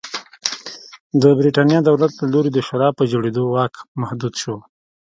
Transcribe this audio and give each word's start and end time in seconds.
د 1.21 1.23
برېټانیا 1.39 1.79
دولت 1.89 2.11
له 2.21 2.25
لوري 2.33 2.49
د 2.53 2.59
شورا 2.67 2.89
په 2.97 3.03
جوړېدو 3.11 3.43
واک 3.53 3.73
محدود 4.01 4.33
شو. 4.41 4.55